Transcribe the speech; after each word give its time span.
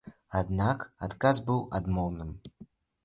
Аднак 0.39 0.85
адказ 1.07 1.43
быў 1.49 1.59
адмоўным. 1.81 2.37